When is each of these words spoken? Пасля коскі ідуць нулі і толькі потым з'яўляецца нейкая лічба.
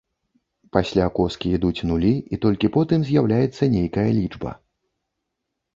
Пасля 0.77 1.05
коскі 1.19 1.47
ідуць 1.59 1.85
нулі 1.89 2.13
і 2.15 2.35
толькі 2.47 2.73
потым 2.79 2.99
з'яўляецца 3.11 3.63
нейкая 3.79 4.09
лічба. 4.19 4.51